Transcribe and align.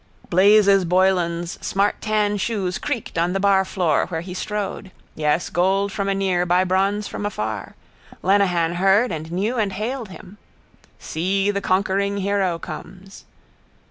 Blazes 0.31 0.83
Boylan's 0.83 1.63
smart 1.63 2.01
tan 2.01 2.37
shoes 2.37 2.79
creaked 2.79 3.19
on 3.19 3.33
the 3.33 3.39
barfloor 3.39 4.07
where 4.09 4.21
he 4.21 4.33
strode. 4.33 4.89
Yes, 5.13 5.51
gold 5.51 5.91
from 5.91 6.09
anear 6.09 6.43
by 6.43 6.63
bronze 6.63 7.07
from 7.07 7.23
afar. 7.23 7.75
Lenehan 8.23 8.77
heard 8.77 9.11
and 9.11 9.31
knew 9.31 9.57
and 9.59 9.73
hailed 9.73 10.09
him: 10.09 10.39
—See 10.97 11.51
the 11.51 11.61
conquering 11.61 12.17
hero 12.17 12.57
comes. 12.57 13.25